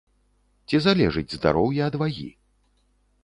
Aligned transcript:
Ці 0.69 0.79
залежыць 0.85 1.35
здароўе 1.37 1.81
ад 1.89 1.95
вагі? 2.05 2.27